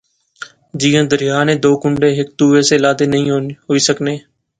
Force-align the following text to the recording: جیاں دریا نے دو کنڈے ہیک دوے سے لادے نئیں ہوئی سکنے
جیاں 0.79 1.05
دریا 1.11 1.39
نے 1.47 1.55
دو 1.63 1.71
کنڈے 1.81 2.09
ہیک 2.17 2.29
دوے 2.39 2.61
سے 2.69 2.75
لادے 2.83 3.05
نئیں 3.13 3.27
ہوئی 3.67 3.81
سکنے 3.87 4.13